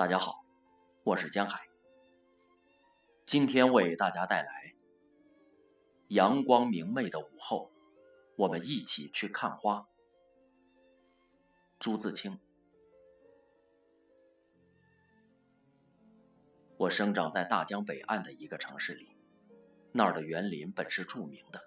[0.00, 0.46] 大家好，
[1.04, 1.68] 我是江海。
[3.26, 4.74] 今天为大家带来
[6.08, 7.70] 阳光明媚的午后，
[8.38, 9.86] 我们一起去看花。
[11.78, 12.40] 朱自清。
[16.78, 19.14] 我生长在大江北岸的一个城市里，
[19.92, 21.60] 那儿的园林本是著名的，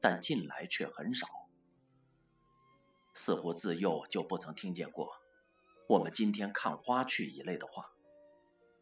[0.00, 1.26] 但近来却很少，
[3.12, 5.25] 似乎自幼就不曾听见过。
[5.88, 7.92] 我们今天看花去一类的话，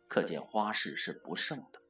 [0.09, 1.83] 可见花市是不盛的。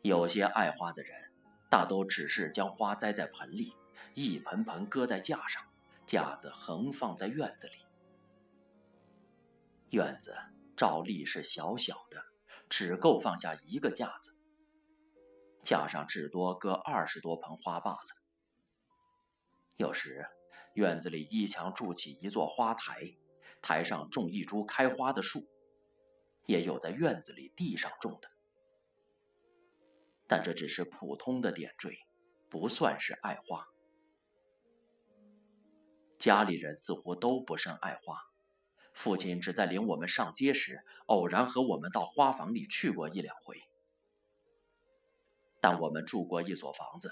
[0.00, 1.32] 有些爱花的人，
[1.68, 3.76] 大都只是将花栽在盆里，
[4.14, 5.62] 一盆盆搁在架上，
[6.06, 7.74] 架子横放在院子里。
[9.90, 10.34] 院子
[10.74, 12.24] 照例是小小的，
[12.70, 14.34] 只够放下一个架子，
[15.62, 18.08] 架上至多搁二十多盆花罢了。
[19.76, 20.26] 有时。
[20.74, 23.16] 院子里一墙筑起一座花台，
[23.60, 25.46] 台上种一株开花的树，
[26.46, 28.30] 也有在院子里地上种的，
[30.26, 31.98] 但这只是普通的点缀，
[32.48, 33.66] 不算是爱花。
[36.18, 38.16] 家里人似乎都不甚爱花，
[38.94, 43.60] 父亲只在领我们上街时，偶然和我们到花房里去过一两回。
[45.60, 47.10] 但我们住过一所房子，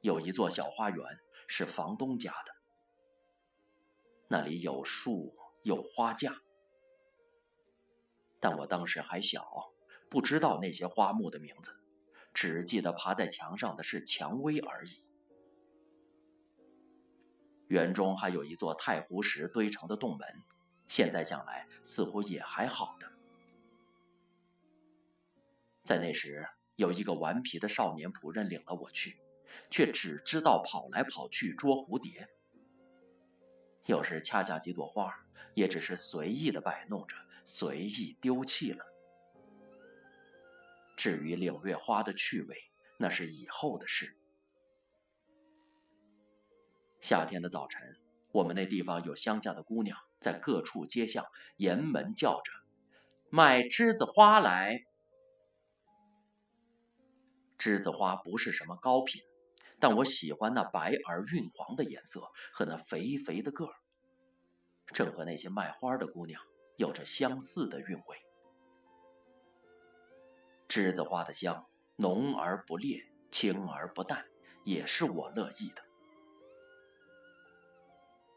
[0.00, 1.04] 有一座小花园，
[1.46, 2.61] 是房东家的。
[4.32, 6.40] 那里有树，有花架，
[8.40, 9.74] 但我当时还小，
[10.08, 11.82] 不知道那些花木的名字，
[12.32, 15.06] 只记得爬在墙上的是蔷薇而已。
[17.68, 20.26] 园中还有一座太湖石堆成的洞门，
[20.86, 23.12] 现在想来似乎也还好的。
[25.84, 29.18] 在那时，有一个顽皮的少年仆人领了我去，
[29.68, 32.31] 却只知道跑来跑去捉蝴蝶。
[33.86, 35.12] 有时掐下几朵花，
[35.54, 38.84] 也只是随意的摆弄着，随意丢弃了。
[40.96, 42.56] 至于领略花的趣味，
[42.98, 44.16] 那是以后的事。
[47.00, 47.96] 夏天的早晨，
[48.30, 51.26] 我们那地方有乡下的姑娘，在各处街巷
[51.56, 52.52] 沿门叫着
[53.30, 54.84] ：“卖栀子花来。”
[57.58, 59.22] 栀子花不是什么高品。
[59.82, 63.74] 但我喜欢那白而晕黄的颜色和那肥肥的个儿，
[64.94, 66.40] 正和那些卖花的姑娘
[66.76, 68.16] 有着相似的韵味。
[70.68, 71.66] 栀子花的香
[71.96, 74.24] 浓而不烈，清而不淡，
[74.62, 75.82] 也是我乐意的。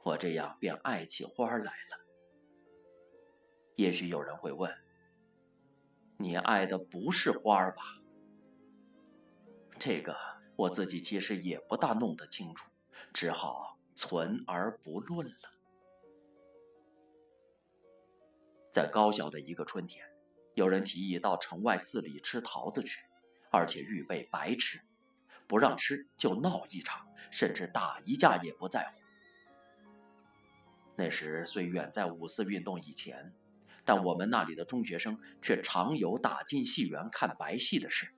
[0.01, 2.06] 我这样便爱起花来了。
[3.75, 4.73] 也许有人会问：
[6.17, 7.83] 你爱的不是花吧？
[9.77, 10.17] 这个。
[10.55, 12.71] 我自己其实也不大弄得清楚，
[13.13, 15.51] 只好存而不论了。
[18.71, 20.05] 在高小的一个春天，
[20.53, 23.01] 有人提议到城外寺里吃桃子去，
[23.51, 24.79] 而且预备白吃，
[25.45, 29.01] 不让吃就闹一场，甚至打一架也不在乎。
[30.95, 33.33] 那时虽远在五四运动以前，
[33.83, 38.14] 但我们那里的中学生却常有打进戏园看白戏的事。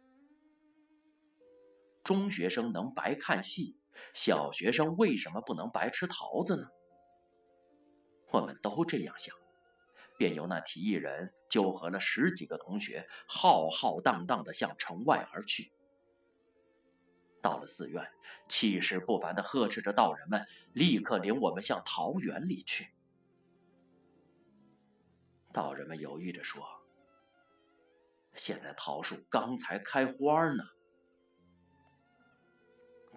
[2.07, 3.77] 中学生能白看戏，
[4.13, 6.69] 小学生为什么不能白吃桃子呢？
[8.31, 9.35] 我们都这样想，
[10.17, 15.73] 便由那提议人纠合了十几个同学，浩浩荡荡地向城外而去。
[17.41, 18.09] 到了寺院，
[18.47, 22.87] 气势不凡地呵斥着道人们，立刻领我们向桃园里去。
[25.51, 26.65] 道人们犹豫着说
[28.33, 30.63] ：“现在桃树刚才开花呢。”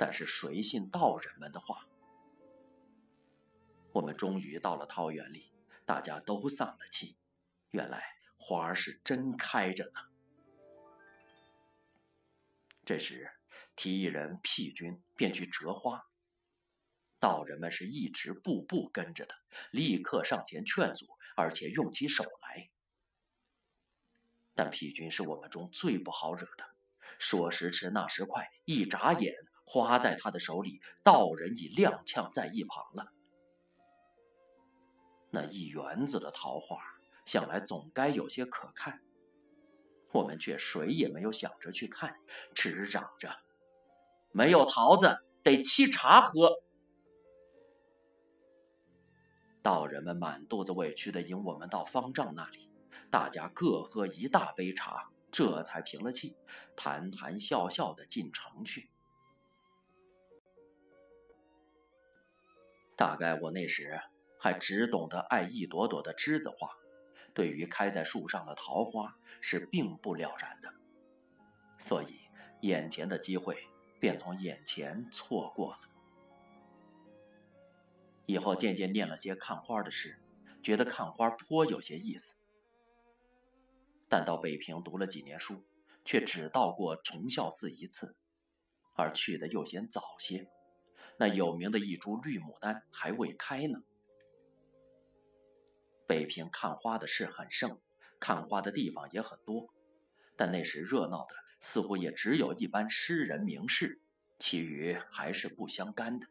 [0.00, 1.86] 但是谁信道人们的话？
[3.92, 5.52] 我们终于到了桃园里，
[5.84, 7.18] 大家都丧了气。
[7.68, 8.02] 原来
[8.38, 10.00] 花儿是真开着呢。
[12.82, 13.30] 这时，
[13.76, 16.08] 提议人辟军便去折花，
[17.18, 19.34] 道人们是一直步步跟着的，
[19.70, 21.04] 立刻上前劝阻，
[21.36, 22.70] 而且用起手来。
[24.54, 26.64] 但辟军是我们中最不好惹的，
[27.18, 29.34] 说时迟，那时快，一眨眼。
[29.72, 33.12] 花在他的手里，道人已踉跄在一旁了。
[35.30, 36.82] 那一园子的桃花，
[37.24, 39.00] 想来总该有些可看，
[40.10, 42.16] 我们却谁也没有想着去看，
[42.52, 43.36] 只嚷着
[44.34, 46.60] ：“没有桃子，得沏茶喝。”
[49.62, 52.68] 道人们满肚子委屈的引我们到方丈那里，
[53.08, 56.34] 大家各喝一大杯茶，这才平了气，
[56.74, 58.90] 谈谈笑笑的进城去。
[63.00, 63.98] 大概我那时
[64.38, 66.68] 还只懂得爱一朵朵的栀子花，
[67.32, 70.74] 对于开在树上的桃花是并不了然的，
[71.78, 72.20] 所以
[72.60, 73.56] 眼前的机会
[73.98, 75.80] 便从眼前错过了。
[78.26, 80.20] 以后渐渐念了些看花的事，
[80.62, 82.40] 觉得看花颇有些意思。
[84.10, 85.64] 但到北平读了几年书，
[86.04, 88.14] 却只到过崇孝寺一次，
[88.94, 90.50] 而去的又嫌早些，
[91.20, 93.82] 那有名的一株绿牡丹还未开呢。
[96.06, 97.78] 北平看花的事很盛，
[98.18, 99.68] 看花的地方也很多，
[100.34, 104.00] 但那时热闹的似乎也只有一般诗人名士，
[104.38, 106.26] 其余还是不相干的。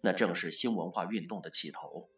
[0.00, 2.08] 那正是新文化运动的起头，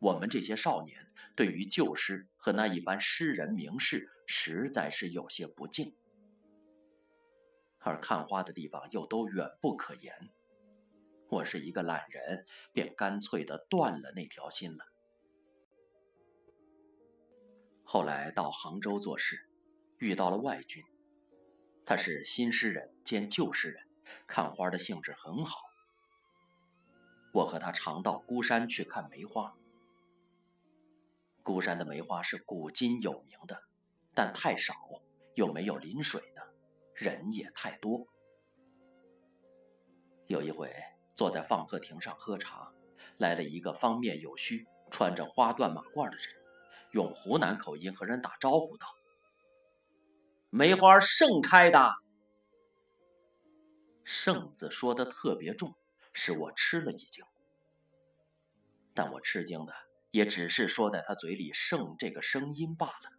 [0.00, 1.06] 我们这些少年
[1.36, 5.94] 对于旧诗和那一般诗人名士，实在是有些不敬，
[7.80, 10.30] 而看花的地方又都远不可言。
[11.28, 14.84] 我是一个懒人，便干脆的断了那条心了。
[17.84, 19.48] 后来到杭州做事，
[19.98, 20.84] 遇到了外军，
[21.84, 23.82] 他是新诗人兼旧诗人，
[24.26, 25.62] 看花的兴致很好。
[27.32, 29.56] 我和他常到孤山去看梅花。
[31.42, 33.62] 孤山的梅花是古今有名的，
[34.14, 34.74] 但太少，
[35.34, 36.49] 又没有临水的，
[37.00, 38.06] 人也太多。
[40.26, 40.72] 有一回
[41.14, 42.72] 坐在放鹤亭上喝茶，
[43.16, 46.26] 来了一个方面有须、穿着花缎马褂的人，
[46.92, 48.86] 用湖南口音和人打招呼道
[50.50, 51.94] ：“梅花盛开的。
[54.04, 55.74] ”“盛”字说的特别重。
[56.12, 57.24] 使我吃了一惊，
[58.94, 59.72] 但我吃惊的
[60.10, 63.12] 也只是说在他嘴里“盛”这个声音罢了。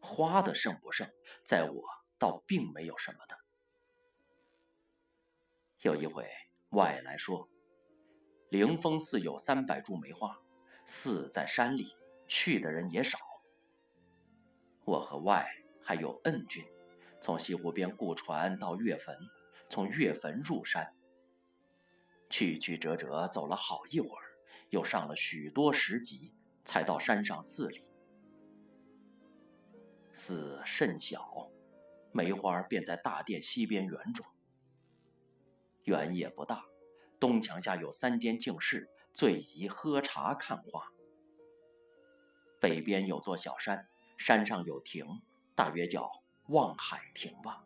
[0.00, 1.10] 花的盛不盛，
[1.44, 1.82] 在我
[2.18, 3.36] 倒并没有什么的。
[5.82, 6.28] 有一回，
[6.70, 7.48] 外来说，
[8.50, 10.40] 灵峰寺有三百株梅花，
[10.84, 13.18] 寺在山里，去的人也少。
[14.84, 15.46] 我和外
[15.82, 16.64] 还有恩君，
[17.20, 19.16] 从西湖边雇船到岳坟，
[19.68, 20.94] 从岳坟入山。
[22.30, 24.24] 曲曲折折走了好一会儿，
[24.70, 27.84] 又上了许多石级，才到山上寺里。
[30.12, 31.50] 寺甚小，
[32.12, 34.26] 梅花便在大殿西边园中。
[35.84, 36.64] 园也不大，
[37.18, 40.92] 东墙下有三间净室，最宜喝茶看花。
[42.60, 45.22] 北边有座小山，山上有亭，
[45.54, 47.64] 大约叫望海亭吧。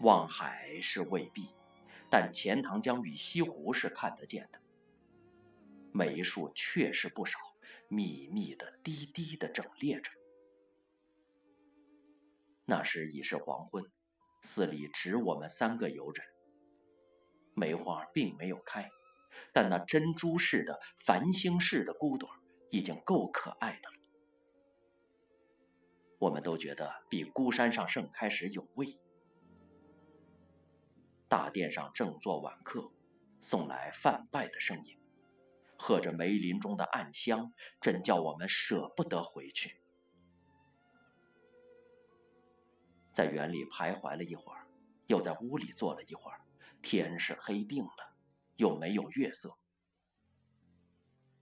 [0.00, 1.54] 望海是未必。
[2.10, 4.62] 但钱塘江与西湖是看得见的，
[5.92, 7.38] 梅树确实不少，
[7.88, 10.10] 密密的、低低的整列着。
[12.70, 13.82] 那时已是黄昏，
[14.42, 16.26] 寺里只我们三个游人。
[17.54, 18.90] 梅花并没有开，
[19.54, 22.28] 但那珍珠似的、繁星似的骨朵
[22.70, 23.96] 已经够可爱的了。
[26.18, 28.86] 我们都觉得比孤山上盛开时有味。
[31.26, 32.92] 大殿上正坐晚客，
[33.40, 34.98] 送来饭拜的声音，
[35.78, 39.77] 和着梅林中的暗香，真叫我们舍不得回去。
[43.18, 44.64] 在园里徘徊了一会儿，
[45.08, 46.40] 又在屋里坐了一会儿，
[46.80, 48.14] 天是黑定了，
[48.54, 49.58] 又没有月色。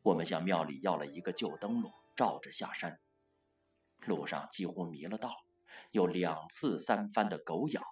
[0.01, 2.99] 我们向庙里要了一个旧灯笼，照着下山。
[4.07, 5.45] 路上几乎迷了道，
[5.91, 7.83] 有两次三番的狗咬。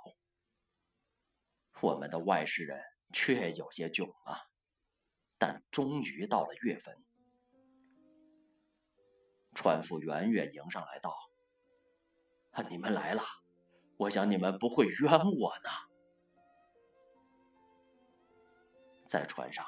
[1.82, 4.48] 我们的外事人却有些窘了，
[5.36, 7.04] 但终于到了月坟。
[9.52, 11.14] 船夫远远迎上来道
[12.52, 13.22] ：“啊，你们来了，
[14.04, 15.70] 我想你们不会冤我呢。”
[19.06, 19.66] 在船上，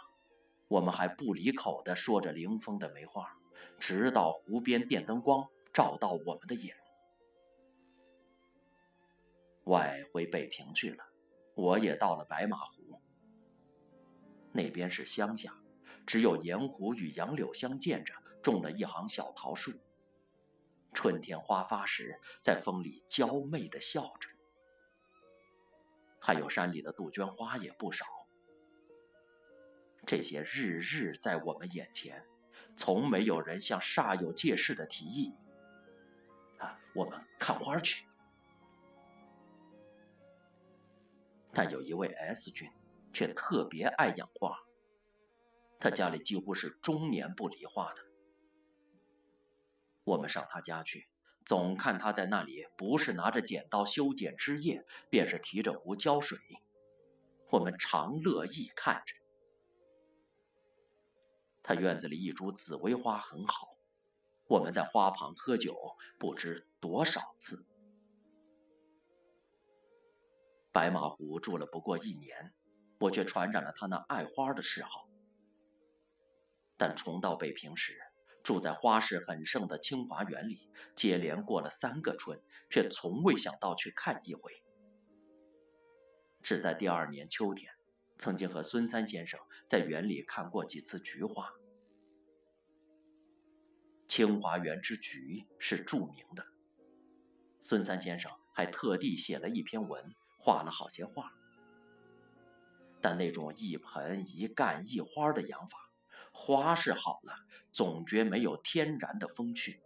[0.69, 3.37] 我们还不离口的说着凌风的梅花，
[3.79, 6.77] 直到湖边电灯光照到我们的眼。
[9.65, 11.05] 外回北平去了。
[11.55, 13.01] 我也到了白马湖，
[14.53, 15.59] 那边是乡下，
[16.07, 18.13] 只有盐湖与杨柳相间着，
[18.43, 19.73] 种了一行小桃树。
[20.97, 24.31] 春天花发时，在风里娇媚的笑着。
[26.19, 28.07] 还有山里的杜鹃花也不少。
[30.07, 32.25] 这些日日在我们眼前，
[32.77, 35.35] 从没有人像煞有介事的提议
[36.59, 38.07] ：“啊，我们看花去。”
[41.53, 42.73] 但有一位 S 君，
[43.13, 44.59] 却特别爱养花。
[45.79, 48.06] 他家里几乎是终年不理花的。
[50.07, 51.09] 我们上他家去，
[51.45, 56.39] 总看他在那里，不是拿着剪刀修剪枝叶，便是提着壶浇水。
[57.51, 59.17] 我们常乐意看着。
[61.61, 63.77] 他院子里一株紫薇花很好，
[64.47, 65.77] 我们在花旁喝酒
[66.21, 67.67] 不知多少次。
[70.71, 72.55] 白马湖住了不过一年，
[73.01, 75.09] 我却传染了他那爱花的嗜好。
[76.77, 77.99] 但重到北平时，
[78.47, 84.63] 住在花市很盛的清华园里，接连过了三个春，却从未想到去看一回。
[86.45, 87.73] 只在第二年秋天，
[88.19, 91.55] 曾经和孙三先生在园里看过几次菊花。
[94.07, 96.47] 清华园之菊是著名的，
[97.59, 101.33] 孙三先生还特地写了一篇文，画了好些画。
[103.01, 105.86] 但那种一盆一干一花的养法，
[106.39, 107.35] 花是好了，
[107.73, 109.81] 总觉没有天然的风趣。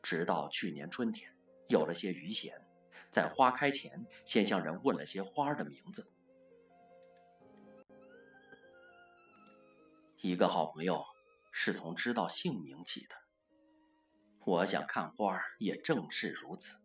[0.00, 1.36] 直到去年春天，
[1.68, 2.64] 有了些余闲。
[3.10, 6.08] 在花开前，先向人问了些花的名字。
[10.18, 11.04] 一个好朋友
[11.50, 13.16] 是从知道姓名起的。
[14.46, 16.84] 我想看花也正是如此。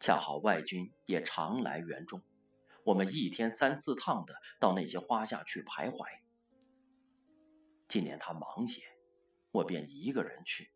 [0.00, 2.22] 恰好外军也常来园中，
[2.84, 6.06] 我们一天三四趟的到那些花下去徘徊。
[7.88, 8.82] 今年他忙些，
[9.50, 10.72] 我便一个人去。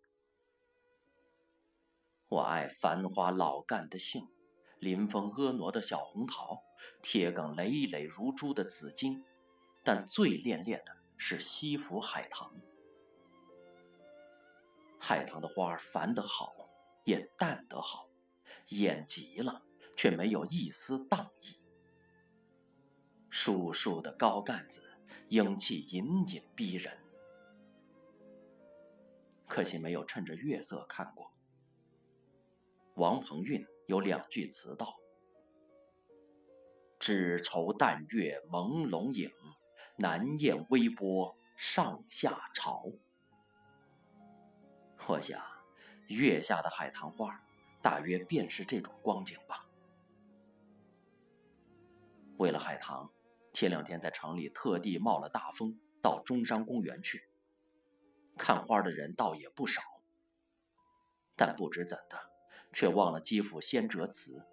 [2.28, 4.28] 我爱繁花老干的杏，
[4.78, 6.62] 临风婀娜的小红桃，
[7.00, 9.24] 铁梗累累如珠的紫荆，
[9.82, 12.54] 但最恋恋的是西府海棠。
[14.98, 16.68] 海棠的花繁得好，
[17.04, 18.08] 也淡得好，
[18.70, 19.62] 艳极了，
[19.96, 21.65] 却没有一丝荡意。
[23.38, 24.82] 树树的高干子，
[25.28, 26.96] 英气隐隐逼人。
[29.46, 31.30] 可惜没有趁着月色看过。
[32.94, 34.96] 王鹏运有两句词道
[36.98, 39.30] ：“只愁淡月朦胧影，
[39.98, 42.86] 难验微波上下潮。”
[45.08, 45.44] 我想，
[46.08, 47.38] 月下的海棠花，
[47.82, 49.68] 大约便是这种光景吧。
[52.38, 53.10] 为了海棠，
[53.56, 57.26] 前两天在城里特地冒了大风，到中山公园去
[58.36, 59.80] 看花的人倒也不少，
[61.34, 62.18] 但不知怎的。
[62.70, 64.44] 却忘了肌肤先折瓷。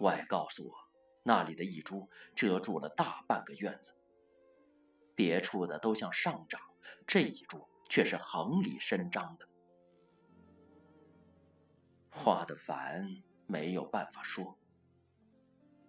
[0.00, 0.74] 外告诉我，
[1.22, 4.00] 那里的一株遮住了大半个院子。
[5.14, 6.60] 别处的都向上长，
[7.06, 9.46] 这一株却是横里伸张的。
[12.10, 14.58] 花的繁没有办法说。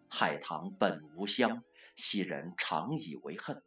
[0.09, 1.63] 海棠本无香，
[1.95, 3.61] 昔人常以为恨。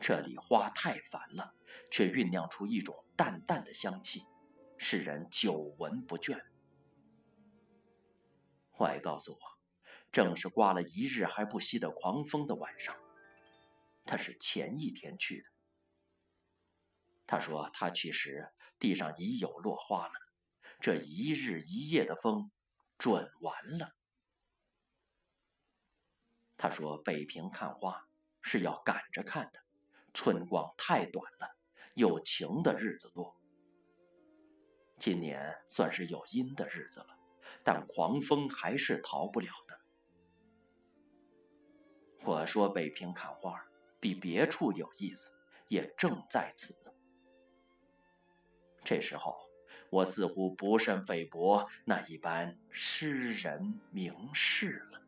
[0.00, 1.54] 这里花太繁了，
[1.90, 4.22] 却酝酿出一种淡淡的香气。
[4.76, 6.44] 使人久闻不倦。
[8.78, 9.38] 外告诉我，
[10.10, 12.94] 正是刮了一日还不息的狂风的晚上。
[14.04, 15.48] 他是前一天去的。
[17.26, 20.12] 他说他去时地上已有落花了，
[20.80, 22.50] 这一日一夜的风
[22.98, 23.94] 准完了。
[26.56, 28.08] 他说北平看花
[28.40, 29.60] 是要赶着看的，
[30.12, 31.56] 春光太短了，
[31.94, 33.36] 有晴的日子多。
[34.98, 37.18] 今年算是有阴的日子了，
[37.62, 39.80] 但狂风还是逃不了的。
[42.24, 43.66] 我说北平看花
[44.00, 46.78] 比别处有意思，也正在此。
[48.82, 49.36] 这时候，
[49.90, 55.03] 我似乎不甚菲薄那一般诗人名士了。